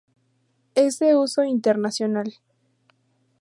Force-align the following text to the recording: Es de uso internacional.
Es 0.73 0.97
de 0.97 1.15
uso 1.15 1.43
internacional. 1.43 2.33